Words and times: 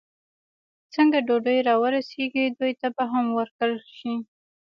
څنګه 0.93 1.17
ډوډۍ 1.27 1.57
را 1.67 1.75
ورسېږي، 1.81 2.45
دوی 2.59 2.73
ته 2.81 2.87
به 2.95 3.03
هم 3.11 3.25
ورکول 3.39 3.73
شي. 3.97 4.13